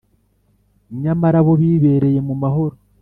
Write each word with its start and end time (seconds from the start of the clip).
nyamara 1.01 1.39
bo 1.45 1.53
bibereye 1.61 2.19
mu 2.27 2.35
mahoro. 2.41 2.75